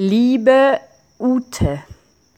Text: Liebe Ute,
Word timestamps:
Liebe 0.00 0.78
Ute, 1.18 1.82